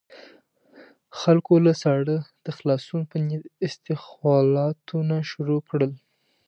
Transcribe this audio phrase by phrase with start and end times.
[1.19, 5.91] خلکو له ساړه د خلاصون په نيت اسخولاتونه شروع کړل.